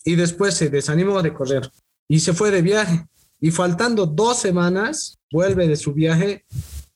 Y 0.03 0.15
después 0.15 0.55
se 0.55 0.71
desanimó 0.71 1.21
de 1.23 1.35
correr 1.35 1.71
y 2.09 2.21
se 2.21 2.33
fue 2.33 2.51
de 2.51 2.63
viaje. 2.63 3.07
Y 3.39 3.51
faltando 3.51 4.07
dos 4.07 4.39
semanas, 4.39 5.19
vuelve 5.33 5.67
de 5.67 5.77
su 5.77 5.93
viaje 5.93 6.45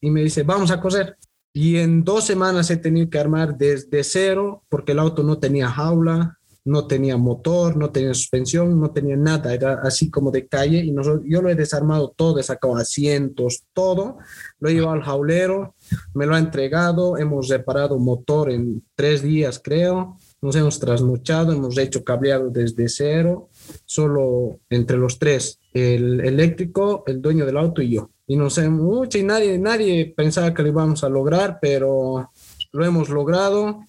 y 0.01 0.11
me 0.11 0.23
dice, 0.23 0.43
vamos 0.43 0.71
a 0.71 0.81
correr. 0.81 1.17
Y 1.53 1.79
en 1.79 2.05
dos 2.05 2.25
semanas 2.25 2.71
he 2.71 2.77
tenido 2.77 3.09
que 3.09 3.19
armar 3.19 3.57
desde 3.57 4.05
cero 4.05 4.65
porque 4.69 4.93
el 4.93 4.99
auto 4.99 5.23
no 5.23 5.39
tenía 5.39 5.69
jaula, 5.69 6.39
no 6.67 6.89
tenía 6.89 7.17
motor, 7.17 7.77
no 7.77 7.91
tenía 7.91 8.13
suspensión, 8.13 8.79
no 8.79 8.91
tenía 8.91 9.17
nada, 9.17 9.55
era 9.55 9.75
así 9.83 10.11
como 10.11 10.33
de 10.33 10.49
calle 10.49 10.81
y 10.81 10.93
yo 11.25 11.41
lo 11.41 11.49
he 11.49 11.55
desarmado 11.55 12.13
todo, 12.15 12.41
he 12.41 12.43
sacado 12.43 12.77
asientos, 12.77 13.63
todo, 13.73 14.19
lo 14.59 14.69
he 14.69 14.75
llevado 14.75 14.95
al 14.95 15.03
jaulero, 15.03 15.77
me 16.13 16.27
lo 16.27 16.35
ha 16.35 16.41
entregado, 16.41 17.19
hemos 17.19 17.49
reparado 17.49 18.01
motor 18.01 18.51
en 18.51 18.85
tres 18.97 19.23
días 19.23 19.61
creo, 19.63 20.19
nos 20.43 20.57
hemos 20.57 20.81
trasnochado, 20.81 21.53
hemos 21.53 21.79
hecho 21.79 22.03
cableado 22.03 22.51
desde 22.51 22.89
cero, 22.89 23.49
solo 23.85 24.59
entre 24.69 24.97
los 24.97 25.21
tres, 25.21 25.61
el 25.77 26.21
eléctrico, 26.21 27.05
el 27.07 27.21
dueño 27.21 27.45
del 27.45 27.57
auto 27.57 27.83
y 27.83 27.91
yo. 27.91 28.11
Y 28.27 28.37
no 28.37 28.51
sé 28.51 28.69
mucho 28.69 29.19
y 29.19 29.23
nadie, 29.23 29.59
nadie 29.59 30.13
pensaba 30.17 30.53
que 30.53 30.63
lo 30.63 30.69
íbamos 30.69 31.05
a 31.05 31.09
lograr, 31.09 31.59
pero 31.61 32.31
lo 32.73 32.85
hemos 32.85 33.09
logrado. 33.09 33.81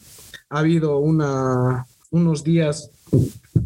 Ha 0.50 0.60
habido 0.60 1.00
una 1.00 1.86
unos 2.10 2.44
días, 2.44 2.90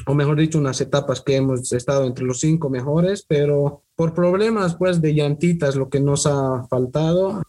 o 0.05 0.13
mejor 0.13 0.37
dicho, 0.37 0.57
unas 0.57 0.81
etapas 0.81 1.21
que 1.21 1.35
hemos 1.35 1.71
estado 1.73 2.05
entre 2.05 2.25
los 2.25 2.39
cinco 2.39 2.69
mejores, 2.69 3.25
pero 3.27 3.83
por 3.95 4.13
problemas 4.13 4.75
pues 4.75 5.01
de 5.01 5.13
llantitas, 5.13 5.75
lo 5.75 5.89
que 5.89 5.99
nos 5.99 6.25
ha 6.25 6.65
faltado, 6.67 7.43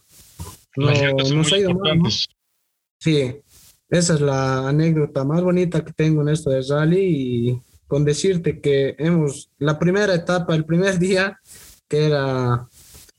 no, 0.75 0.91
nos 1.33 1.53
ha 1.53 1.57
ido 1.57 1.73
mal. 1.73 1.99
Sí, 2.99 3.35
esa 3.89 4.13
es 4.13 4.21
la 4.21 4.67
anécdota 4.67 5.23
más 5.23 5.41
bonita 5.41 5.83
que 5.83 5.93
tengo 5.93 6.21
en 6.21 6.29
esto 6.29 6.49
de 6.49 6.61
rally 6.61 6.99
y 7.49 7.61
con 7.93 8.05
decirte 8.05 8.59
que 8.59 8.95
hemos, 8.97 9.51
la 9.59 9.77
primera 9.77 10.15
etapa, 10.15 10.55
el 10.55 10.65
primer 10.65 10.97
día, 10.97 11.39
que 11.87 12.07
era 12.07 12.67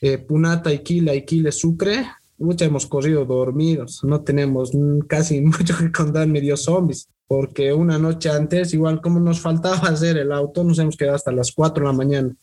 eh, 0.00 0.18
Punata, 0.18 0.72
Iquila, 0.72 1.14
Iquile, 1.14 1.52
Sucre, 1.52 2.04
mucha 2.38 2.64
hemos 2.64 2.84
corrido 2.84 3.24
dormidos, 3.24 4.02
no 4.02 4.22
tenemos 4.22 4.72
casi 5.06 5.40
mucho 5.40 5.78
que 5.78 5.92
contar 5.92 6.26
medio 6.26 6.56
zombies 6.56 7.08
porque 7.28 7.72
una 7.72 8.00
noche 8.00 8.30
antes, 8.30 8.74
igual 8.74 9.00
como 9.00 9.20
nos 9.20 9.38
faltaba 9.40 9.76
hacer 9.90 10.18
el 10.18 10.32
auto, 10.32 10.64
nos 10.64 10.80
hemos 10.80 10.96
quedado 10.96 11.14
hasta 11.14 11.30
las 11.30 11.52
4 11.52 11.84
de 11.84 11.92
la 11.92 11.96
mañana 11.96 12.34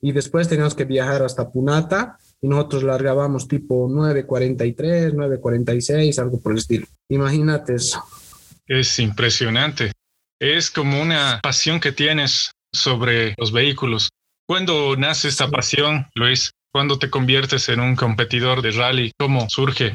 y 0.00 0.12
después 0.12 0.46
teníamos 0.46 0.76
que 0.76 0.84
viajar 0.84 1.24
hasta 1.24 1.50
Punata 1.50 2.16
y 2.40 2.46
nosotros 2.46 2.84
largábamos 2.84 3.48
tipo 3.48 3.88
9.43, 3.88 5.14
9.46, 5.14 6.16
algo 6.20 6.40
por 6.40 6.52
el 6.52 6.58
estilo. 6.58 6.86
Imagínate 7.08 7.74
eso. 7.74 8.00
Es 8.68 9.00
impresionante. 9.00 9.90
Es 10.42 10.72
como 10.72 11.00
una 11.00 11.38
pasión 11.40 11.78
que 11.78 11.92
tienes 11.92 12.50
sobre 12.74 13.32
los 13.38 13.52
vehículos. 13.52 14.08
¿Cuándo 14.44 14.96
nace 14.96 15.28
esta 15.28 15.48
pasión, 15.48 16.08
Luis? 16.16 16.50
¿Cuándo 16.72 16.98
te 16.98 17.10
conviertes 17.10 17.68
en 17.68 17.78
un 17.78 17.94
competidor 17.94 18.60
de 18.60 18.72
rally? 18.72 19.12
¿Cómo 19.16 19.48
surge? 19.48 19.94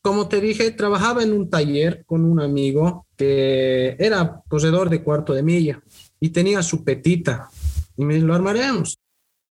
Como 0.00 0.28
te 0.28 0.40
dije, 0.40 0.70
trabajaba 0.70 1.22
en 1.22 1.34
un 1.34 1.50
taller 1.50 2.06
con 2.06 2.24
un 2.24 2.40
amigo 2.40 3.04
que 3.18 3.96
era 3.98 4.40
poseedor 4.48 4.88
de 4.88 5.02
cuarto 5.02 5.34
de 5.34 5.42
milla 5.42 5.82
y 6.20 6.30
tenía 6.30 6.62
su 6.62 6.82
petita 6.82 7.50
y 7.98 8.06
me 8.06 8.18
lo 8.18 8.34
armaremos. 8.34 8.96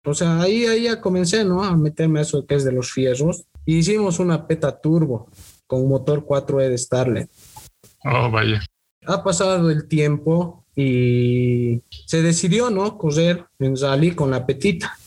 O 0.06 0.14
sea, 0.14 0.40
ahí, 0.40 0.66
ahí 0.68 0.84
ya 0.84 1.02
comencé, 1.02 1.44
¿no? 1.44 1.66
A 1.66 1.76
meterme 1.76 2.22
eso 2.22 2.46
que 2.46 2.56
es 2.56 2.64
de 2.64 2.72
los 2.72 2.94
fierros. 2.94 3.44
Y 3.66 3.80
hicimos 3.80 4.20
una 4.20 4.48
peta 4.48 4.80
turbo 4.80 5.28
con 5.68 5.86
motor 5.86 6.26
4E 6.26 6.70
de 6.70 6.78
Starlet. 6.78 7.30
Oh, 8.06 8.32
vaya. 8.32 8.64
Ha 9.06 9.24
pasado 9.24 9.70
el 9.70 9.88
tiempo 9.88 10.64
y 10.76 11.82
se 12.06 12.22
decidió, 12.22 12.70
¿no? 12.70 12.98
Correr 12.98 13.46
en 13.60 13.78
rally 13.78 14.16
con 14.16 14.32
la 14.32 14.46
petita. 14.46 14.98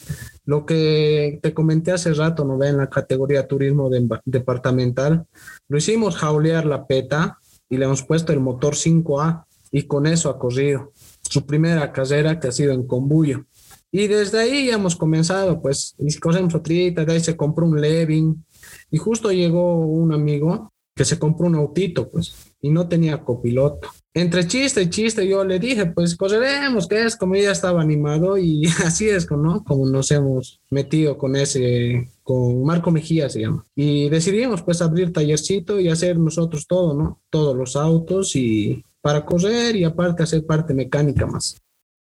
Lo 0.44 0.64
que 0.64 1.40
te 1.42 1.52
comenté 1.52 1.92
hace 1.92 2.14
rato, 2.14 2.44
¿no? 2.44 2.62
En 2.62 2.76
la 2.76 2.88
categoría 2.88 3.48
turismo 3.48 3.90
departamental, 4.24 5.26
lo 5.68 5.78
hicimos 5.78 6.16
jaulear 6.16 6.66
la 6.66 6.86
PETA 6.86 7.38
y 7.68 7.76
le 7.76 7.84
hemos 7.86 8.04
puesto 8.04 8.32
el 8.32 8.40
motor 8.40 8.74
5A 8.74 9.44
y 9.72 9.82
con 9.82 10.06
eso 10.06 10.30
ha 10.30 10.38
corrido. 10.38 10.92
Su 11.22 11.44
primera 11.44 11.92
carrera 11.92 12.38
que 12.38 12.48
ha 12.48 12.52
sido 12.52 12.72
en 12.72 12.86
Combuyo. 12.86 13.44
Y 13.90 14.06
desde 14.06 14.38
ahí 14.38 14.70
hemos 14.70 14.94
comenzado, 14.94 15.60
pues, 15.60 15.96
y 15.98 16.14
cosemos 16.18 16.54
otrita, 16.54 17.04
de 17.04 17.18
se 17.18 17.36
compró 17.36 17.66
un 17.66 17.80
Levin 17.80 18.44
y 18.90 18.98
justo 18.98 19.32
llegó 19.32 19.78
un 19.80 20.12
amigo 20.12 20.72
que 20.96 21.04
se 21.04 21.18
compró 21.18 21.46
un 21.46 21.54
autito, 21.54 22.08
pues, 22.10 22.52
y 22.60 22.70
no 22.70 22.88
tenía 22.88 23.22
copiloto 23.22 23.88
entre 24.16 24.48
chiste 24.48 24.80
y 24.80 24.88
chiste 24.88 25.28
yo 25.28 25.44
le 25.44 25.58
dije, 25.58 25.84
pues 25.84 26.16
correremos, 26.16 26.88
que 26.88 27.04
es 27.04 27.16
como 27.16 27.36
ya 27.36 27.50
estaba 27.50 27.82
animado 27.82 28.38
y 28.38 28.64
así 28.84 29.10
es, 29.10 29.30
¿no? 29.30 29.62
Como 29.62 29.86
nos 29.90 30.10
hemos 30.10 30.58
metido 30.70 31.18
con 31.18 31.36
ese, 31.36 32.10
con 32.22 32.64
Marco 32.64 32.90
Mejía 32.90 33.28
se 33.28 33.42
llama. 33.42 33.66
Y 33.74 34.08
decidimos 34.08 34.62
pues 34.62 34.80
abrir 34.80 35.12
tallercito 35.12 35.78
y 35.78 35.90
hacer 35.90 36.18
nosotros 36.18 36.66
todo, 36.66 36.94
¿no? 36.94 37.20
Todos 37.28 37.54
los 37.54 37.76
autos 37.76 38.34
y 38.36 38.82
para 39.02 39.26
correr 39.26 39.76
y 39.76 39.84
aparte 39.84 40.22
hacer 40.22 40.46
parte 40.46 40.72
mecánica 40.72 41.26
más. 41.26 41.60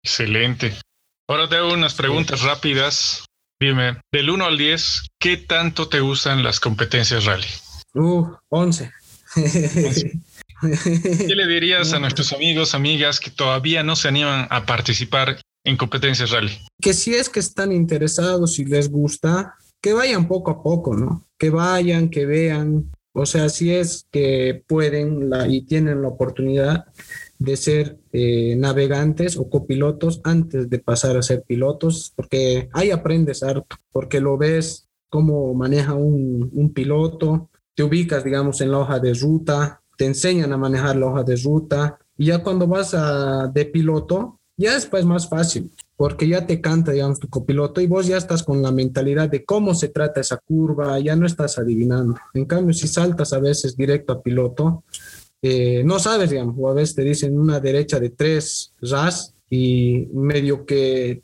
Excelente. 0.03 0.77
Ahora 1.27 1.49
te 1.49 1.55
hago 1.55 1.73
unas 1.73 1.95
preguntas 1.95 2.43
rápidas. 2.43 3.25
Dime, 3.59 3.99
del 4.11 4.29
1 4.29 4.45
al 4.45 4.59
10, 4.59 5.07
¿qué 5.19 5.37
tanto 5.37 5.87
te 5.87 6.01
gustan 6.01 6.43
las 6.43 6.59
competencias 6.59 7.25
rally? 7.25 7.47
Uh, 7.95 8.27
11. 8.49 8.91
¿Qué 10.61 11.35
le 11.35 11.47
dirías 11.47 11.93
a 11.93 11.99
nuestros 11.99 12.33
amigos, 12.33 12.75
amigas 12.75 13.19
que 13.19 13.31
todavía 13.31 13.83
no 13.83 13.95
se 13.95 14.09
animan 14.09 14.47
a 14.49 14.65
participar 14.65 15.39
en 15.63 15.77
competencias 15.77 16.31
rally? 16.31 16.51
Que 16.81 16.93
si 16.93 17.13
es 17.13 17.29
que 17.29 17.39
están 17.39 17.71
interesados 17.71 18.59
y 18.59 18.65
les 18.65 18.89
gusta, 18.89 19.55
que 19.81 19.93
vayan 19.93 20.27
poco 20.27 20.51
a 20.51 20.61
poco, 20.61 20.95
¿no? 20.95 21.25
Que 21.37 21.49
vayan, 21.49 22.09
que 22.09 22.25
vean. 22.25 22.91
O 23.13 23.25
sea, 23.25 23.47
si 23.47 23.71
es 23.71 24.07
que 24.11 24.63
pueden 24.67 25.29
y 25.47 25.61
tienen 25.61 26.01
la 26.01 26.09
oportunidad 26.09 26.85
de 27.39 27.55
ser 27.55 27.97
eh, 28.11 28.55
navegantes 28.57 29.37
o 29.37 29.49
copilotos 29.49 30.21
antes 30.23 30.69
de 30.69 30.79
pasar 30.79 31.15
a 31.15 31.21
ser 31.21 31.43
pilotos, 31.43 32.11
porque 32.15 32.69
ahí 32.73 32.91
aprendes 32.91 33.41
harto, 33.41 33.77
porque 33.91 34.19
lo 34.19 34.37
ves 34.37 34.87
cómo 35.09 35.53
maneja 35.53 35.93
un, 35.93 36.49
un 36.53 36.73
piloto, 36.73 37.49
te 37.75 37.83
ubicas, 37.83 38.23
digamos, 38.23 38.61
en 38.61 38.71
la 38.71 38.79
hoja 38.79 38.99
de 38.99 39.13
ruta, 39.13 39.81
te 39.97 40.05
enseñan 40.05 40.51
a 40.53 40.57
manejar 40.57 40.95
la 40.95 41.07
hoja 41.07 41.23
de 41.23 41.35
ruta 41.35 41.99
y 42.17 42.27
ya 42.27 42.41
cuando 42.41 42.67
vas 42.67 42.93
a, 42.93 43.47
de 43.47 43.65
piloto, 43.65 44.39
ya 44.57 44.77
es 44.77 44.89
más 45.05 45.27
fácil, 45.27 45.71
porque 45.97 46.27
ya 46.27 46.47
te 46.47 46.61
canta, 46.61 46.93
digamos, 46.93 47.19
tu 47.19 47.27
copiloto 47.27 47.81
y 47.81 47.87
vos 47.87 48.07
ya 48.07 48.17
estás 48.17 48.41
con 48.43 48.61
la 48.61 48.71
mentalidad 48.71 49.29
de 49.29 49.43
cómo 49.43 49.75
se 49.75 49.89
trata 49.89 50.21
esa 50.21 50.37
curva, 50.37 50.97
ya 50.99 51.15
no 51.15 51.25
estás 51.25 51.57
adivinando. 51.57 52.15
En 52.33 52.45
cambio, 52.45 52.73
si 52.73 52.87
saltas 52.87 53.33
a 53.33 53.39
veces 53.39 53.75
directo 53.75 54.13
a 54.13 54.21
piloto, 54.21 54.85
eh, 55.41 55.83
no 55.83 55.99
sabes, 55.99 56.29
digamos, 56.29 56.55
o 56.57 56.69
a 56.69 56.73
veces 56.73 56.95
te 56.95 57.03
dicen 57.03 57.37
una 57.37 57.59
derecha 57.59 57.99
de 57.99 58.09
tres 58.11 58.73
RAS 58.81 59.35
y 59.49 60.07
medio 60.13 60.65
que 60.65 61.21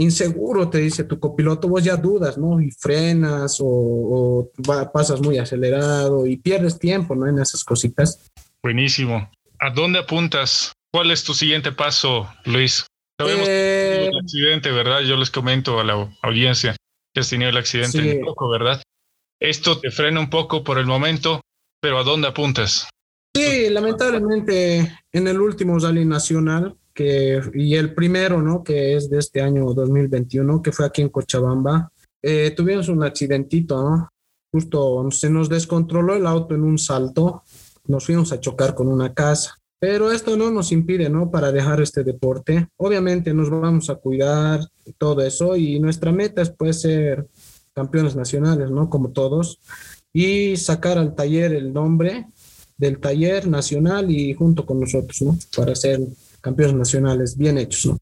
inseguro, 0.00 0.68
te 0.70 0.78
dice 0.78 1.04
tu 1.04 1.20
copiloto, 1.20 1.68
vos 1.68 1.84
ya 1.84 1.96
dudas, 1.96 2.38
¿no? 2.38 2.60
Y 2.60 2.70
frenas 2.70 3.58
o, 3.60 4.50
pasas 4.92 5.20
muy 5.20 5.38
acelerado 5.38 6.26
y 6.26 6.36
pierdes 6.36 6.78
tiempo, 6.78 7.14
¿no? 7.14 7.26
En 7.26 7.38
esas 7.38 7.62
cositas. 7.64 8.30
Buenísimo. 8.62 9.30
¿A 9.58 9.70
dónde 9.70 9.98
apuntas? 9.98 10.72
¿Cuál 10.92 11.10
es 11.10 11.22
tu 11.22 11.34
siguiente 11.34 11.72
paso, 11.72 12.28
Luis? 12.44 12.86
Sabemos 13.20 13.46
eh, 13.48 14.08
el 14.10 14.18
accidente, 14.18 14.70
¿verdad? 14.70 15.00
Yo 15.00 15.16
les 15.16 15.30
comento 15.30 15.78
a 15.78 15.84
la 15.84 16.10
audiencia 16.22 16.74
que 17.14 17.20
has 17.20 17.28
tenido 17.28 17.50
el 17.50 17.56
accidente 17.58 18.20
poco, 18.24 18.48
¿verdad? 18.48 18.82
Esto 19.38 19.78
te 19.78 19.90
frena 19.90 20.20
un 20.20 20.30
poco 20.30 20.64
por 20.64 20.78
el 20.78 20.86
momento, 20.86 21.42
pero 21.80 21.98
¿a 21.98 22.04
dónde 22.04 22.28
apuntas? 22.28 22.88
Sí, 23.36 23.68
lamentablemente 23.68 24.98
en 25.12 25.28
el 25.28 25.40
último 25.40 25.78
rally 25.78 26.04
nacional 26.04 26.76
que, 26.94 27.40
y 27.54 27.74
el 27.74 27.94
primero, 27.94 28.42
¿no? 28.42 28.62
Que 28.62 28.96
es 28.96 29.10
de 29.10 29.18
este 29.18 29.40
año 29.40 29.72
2021, 29.74 30.62
que 30.62 30.72
fue 30.72 30.86
aquí 30.86 31.02
en 31.02 31.08
Cochabamba, 31.08 31.92
eh, 32.22 32.52
tuvimos 32.56 32.88
un 32.88 33.02
accidentito, 33.02 33.82
¿no? 33.82 34.08
Justo 34.52 35.08
se 35.10 35.30
nos 35.30 35.48
descontroló 35.48 36.14
el 36.16 36.26
auto 36.26 36.54
en 36.54 36.62
un 36.62 36.78
salto, 36.78 37.42
nos 37.86 38.04
fuimos 38.04 38.32
a 38.32 38.40
chocar 38.40 38.74
con 38.74 38.88
una 38.88 39.14
casa. 39.14 39.56
Pero 39.78 40.12
esto 40.12 40.36
no 40.36 40.50
nos 40.50 40.72
impide, 40.72 41.08
¿no? 41.08 41.30
Para 41.30 41.52
dejar 41.52 41.80
este 41.80 42.04
deporte. 42.04 42.68
Obviamente 42.76 43.32
nos 43.32 43.48
vamos 43.48 43.88
a 43.88 43.94
cuidar 43.94 44.60
todo 44.98 45.22
eso 45.22 45.56
y 45.56 45.80
nuestra 45.80 46.12
meta 46.12 46.42
es 46.42 46.50
pues 46.50 46.82
ser 46.82 47.26
campeones 47.72 48.14
nacionales, 48.14 48.70
¿no? 48.70 48.90
Como 48.90 49.10
todos. 49.10 49.58
Y 50.12 50.56
sacar 50.58 50.98
al 50.98 51.14
taller 51.14 51.54
el 51.54 51.72
nombre 51.72 52.26
del 52.76 52.98
taller 52.98 53.48
nacional 53.48 54.10
y 54.10 54.34
junto 54.34 54.66
con 54.66 54.80
nosotros, 54.80 55.22
¿no? 55.22 55.38
Para 55.56 55.74
ser 55.74 56.00
campeones 56.40 56.76
nacionales 56.76 57.36
bien 57.36 57.58
hechos, 57.58 57.86
¿no? 57.86 57.98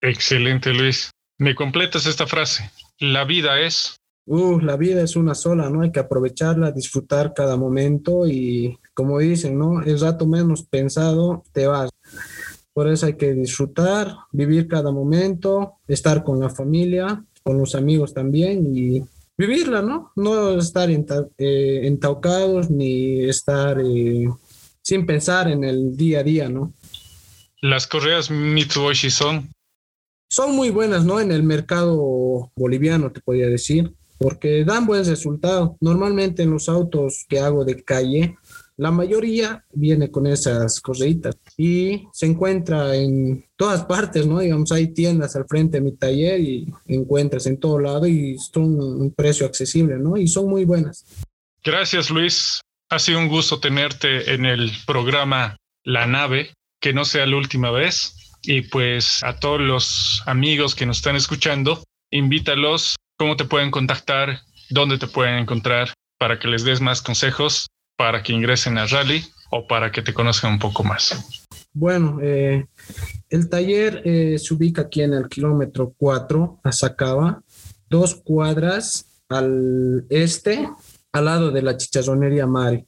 Excelente, 0.00 0.72
Luis. 0.72 1.10
¿Me 1.38 1.54
completas 1.54 2.06
esta 2.06 2.26
frase? 2.26 2.70
La 2.98 3.24
vida 3.24 3.60
es... 3.60 3.96
Uh, 4.26 4.60
la 4.60 4.76
vida 4.76 5.02
es 5.02 5.16
una 5.16 5.34
sola, 5.34 5.70
¿no? 5.70 5.80
Hay 5.80 5.90
que 5.90 6.00
aprovecharla, 6.00 6.70
disfrutar 6.70 7.32
cada 7.34 7.56
momento 7.56 8.26
y 8.26 8.78
como 8.92 9.18
dicen, 9.18 9.58
¿no? 9.58 9.82
El 9.82 9.98
rato 9.98 10.26
menos 10.26 10.64
pensado 10.64 11.44
te 11.52 11.66
vas. 11.66 11.90
Por 12.74 12.88
eso 12.88 13.06
hay 13.06 13.14
que 13.14 13.32
disfrutar, 13.32 14.14
vivir 14.30 14.68
cada 14.68 14.92
momento, 14.92 15.78
estar 15.88 16.22
con 16.22 16.40
la 16.40 16.50
familia, 16.50 17.24
con 17.42 17.58
los 17.58 17.74
amigos 17.74 18.12
también 18.12 18.76
y 18.76 19.02
vivirla, 19.36 19.80
¿no? 19.80 20.12
No 20.16 20.58
estar 20.58 20.90
eh, 20.90 21.80
entaucados 21.84 22.70
ni 22.70 23.24
estar 23.24 23.80
eh, 23.80 24.28
sin 24.82 25.06
pensar 25.06 25.48
en 25.48 25.64
el 25.64 25.96
día 25.96 26.20
a 26.20 26.22
día, 26.22 26.48
¿no? 26.48 26.74
Las 27.60 27.86
correas 27.86 28.30
Mitsubishi 28.30 29.10
son. 29.10 29.50
Son 30.30 30.54
muy 30.54 30.70
buenas, 30.70 31.04
¿no? 31.04 31.20
En 31.20 31.32
el 31.32 31.42
mercado 31.42 32.52
boliviano, 32.54 33.10
te 33.10 33.20
podría 33.20 33.48
decir, 33.48 33.94
porque 34.18 34.64
dan 34.64 34.86
buen 34.86 35.04
resultado. 35.04 35.76
Normalmente 35.80 36.42
en 36.42 36.50
los 36.50 36.68
autos 36.68 37.24
que 37.28 37.40
hago 37.40 37.64
de 37.64 37.82
calle, 37.82 38.36
la 38.76 38.92
mayoría 38.92 39.64
viene 39.72 40.08
con 40.10 40.28
esas 40.28 40.80
correitas 40.80 41.36
y 41.56 42.06
se 42.12 42.26
encuentra 42.26 42.94
en 42.94 43.44
todas 43.56 43.84
partes, 43.84 44.24
¿no? 44.24 44.38
Digamos, 44.38 44.70
hay 44.70 44.94
tiendas 44.94 45.34
al 45.34 45.46
frente 45.46 45.78
de 45.78 45.84
mi 45.84 45.96
taller 45.96 46.40
y 46.40 46.72
encuentras 46.86 47.46
en 47.46 47.58
todo 47.58 47.80
lado 47.80 48.06
y 48.06 48.38
son 48.38 48.80
un 48.80 49.10
precio 49.12 49.46
accesible, 49.46 49.98
¿no? 49.98 50.16
Y 50.16 50.28
son 50.28 50.48
muy 50.48 50.64
buenas. 50.64 51.04
Gracias, 51.64 52.08
Luis. 52.08 52.60
Ha 52.88 53.00
sido 53.00 53.18
un 53.18 53.28
gusto 53.28 53.58
tenerte 53.58 54.32
en 54.32 54.46
el 54.46 54.70
programa 54.86 55.56
La 55.82 56.06
Nave, 56.06 56.54
que 56.80 56.92
no 56.92 57.04
sea 57.04 57.26
la 57.26 57.36
última 57.36 57.70
vez. 57.70 58.14
Y 58.42 58.62
pues 58.62 59.22
a 59.24 59.38
todos 59.38 59.60
los 59.60 60.22
amigos 60.26 60.74
que 60.74 60.86
nos 60.86 60.98
están 60.98 61.16
escuchando, 61.16 61.82
invítalos, 62.10 62.96
cómo 63.16 63.36
te 63.36 63.44
pueden 63.44 63.70
contactar, 63.70 64.40
dónde 64.70 64.98
te 64.98 65.06
pueden 65.06 65.38
encontrar 65.38 65.92
para 66.18 66.38
que 66.38 66.48
les 66.48 66.64
des 66.64 66.80
más 66.80 67.02
consejos 67.02 67.66
para 67.98 68.22
que 68.22 68.32
ingresen 68.32 68.78
a 68.78 68.86
Rally 68.86 69.24
o 69.50 69.66
para 69.66 69.90
que 69.90 70.02
te 70.02 70.14
conozcan 70.14 70.52
un 70.52 70.58
poco 70.58 70.84
más? 70.84 71.46
Bueno, 71.72 72.18
eh, 72.22 72.66
el 73.28 73.48
taller 73.48 74.02
eh, 74.04 74.38
se 74.38 74.54
ubica 74.54 74.82
aquí 74.82 75.02
en 75.02 75.14
el 75.14 75.28
kilómetro 75.28 75.94
4, 75.96 76.60
a 76.62 76.72
Sacaba, 76.72 77.42
dos 77.88 78.14
cuadras 78.14 79.22
al 79.28 80.06
este, 80.08 80.68
al 81.12 81.24
lado 81.24 81.50
de 81.50 81.62
la 81.62 81.76
chicharronería 81.76 82.46
Mari. 82.46 82.86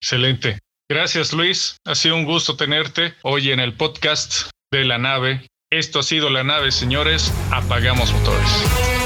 Excelente. 0.00 0.58
Gracias, 0.90 1.32
Luis. 1.32 1.76
Ha 1.86 1.94
sido 1.94 2.16
un 2.16 2.24
gusto 2.24 2.56
tenerte 2.56 3.14
hoy 3.22 3.52
en 3.52 3.60
el 3.60 3.74
podcast 3.74 4.50
de 4.72 4.84
la 4.84 4.98
nave. 4.98 5.46
Esto 5.70 6.00
ha 6.00 6.02
sido 6.02 6.30
la 6.30 6.42
nave, 6.42 6.72
señores. 6.72 7.32
Apagamos 7.52 8.12
motores. 8.12 8.99